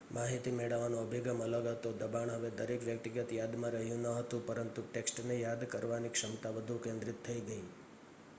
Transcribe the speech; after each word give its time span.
માહિતી 0.09 0.51
મેળવવાનો 0.53 0.97
અભિગમ 0.99 1.43
અલગ 1.45 1.67
હતો 1.71 1.91
દબાણ 1.97 2.31
હવે 2.31 2.49
દરેક 2.55 2.81
વ્યક્તિગત 2.83 3.35
યાદમાં 3.35 3.73
રહ્યું 3.75 4.03
ન 4.05 4.17
હતું 4.17 4.43
પરંતુ 4.45 4.87
ટેક્સ્ટને 4.87 5.35
યાદ 5.37 5.69
કરવાની 5.71 6.13
ક્ષમતા 6.13 6.55
વધુ 6.55 6.81
કેન્દ્રિત 6.81 7.23
થઈ 7.23 7.41
ગઈ 7.47 7.63